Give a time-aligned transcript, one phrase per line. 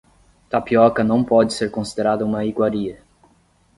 [0.49, 3.03] Tapioca não pode ser considerada uma iguaria.